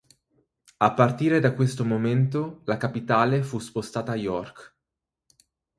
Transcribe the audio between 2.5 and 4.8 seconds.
la capitale fu spostata a York.